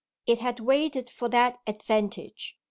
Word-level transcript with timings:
It 0.25 0.39
had 0.39 0.59
waited 0.59 1.11
for 1.11 1.29
that 1.29 1.59
advantage. 1.67 2.57